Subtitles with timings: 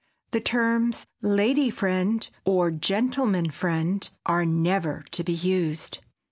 [0.31, 5.99] The terms "lady friend" or "gentleman friend" are never to be used.